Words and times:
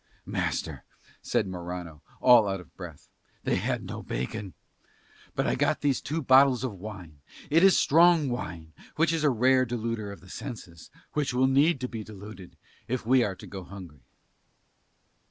"Master," 0.25 0.83
said 1.21 1.45
Morano, 1.45 2.01
all 2.21 2.47
out 2.47 2.59
of 2.59 2.75
breath, 2.75 3.07
"they 3.43 3.57
had 3.57 3.83
no 3.83 4.01
bacon. 4.01 4.55
But 5.35 5.45
I 5.45 5.53
got 5.53 5.81
these 5.81 6.01
two 6.01 6.23
bottles 6.23 6.63
of 6.63 6.73
wine. 6.79 7.19
It 7.51 7.63
is 7.63 7.77
strong 7.77 8.27
wine, 8.27 8.73
which 8.95 9.13
is 9.13 9.23
a 9.23 9.29
rare 9.29 9.63
deluder 9.63 10.11
of 10.11 10.19
the 10.21 10.27
senses, 10.31 10.89
which 11.13 11.35
will 11.35 11.45
need 11.45 11.79
to 11.81 11.87
be 11.87 12.03
deluded 12.03 12.57
if 12.87 13.05
we 13.05 13.23
are 13.23 13.35
to 13.35 13.45
go 13.45 13.63
hungry." 13.63 14.01